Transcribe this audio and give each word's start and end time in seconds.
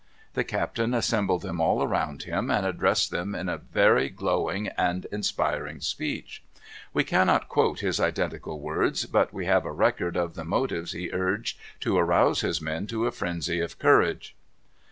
The 0.33 0.43
captain 0.43 0.95
assembled 0.95 1.43
them 1.43 1.61
all 1.61 1.83
around 1.83 2.23
him, 2.23 2.49
and 2.49 2.65
addressed 2.65 3.11
them 3.11 3.35
in 3.35 3.47
a 3.47 3.59
very 3.59 4.09
glowing 4.09 4.69
and 4.69 5.05
inspiring 5.11 5.79
speech. 5.79 6.41
We 6.91 7.03
cannot 7.03 7.47
quote 7.47 7.81
his 7.81 7.99
identical 7.99 8.59
words. 8.59 9.05
But 9.05 9.31
we 9.31 9.45
have 9.45 9.63
a 9.63 9.71
record 9.71 10.17
of 10.17 10.33
the 10.33 10.43
motives 10.43 10.93
he 10.93 11.11
urged 11.13 11.59
to 11.81 11.99
rouse 11.99 12.41
his 12.41 12.59
men 12.59 12.87
to 12.87 13.05
a 13.05 13.11
frenzy 13.11 13.59
of 13.59 13.77
courage. 13.77 14.35